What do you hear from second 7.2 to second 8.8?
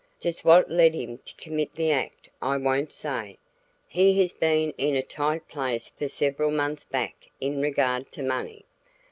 in regard to money.